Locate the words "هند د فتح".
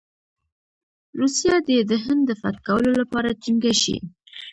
2.03-2.59